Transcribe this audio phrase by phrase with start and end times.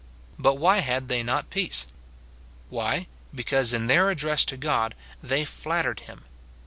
[0.39, 1.85] But why had they not peace?
[2.71, 3.05] Why,
[3.35, 6.23] because in their address to God, they flattered him.